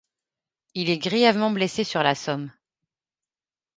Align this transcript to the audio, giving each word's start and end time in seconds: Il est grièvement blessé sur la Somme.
Il 0.73 0.89
est 0.89 0.97
grièvement 0.97 1.51
blessé 1.51 1.83
sur 1.83 2.01
la 2.01 2.15
Somme. 2.15 2.51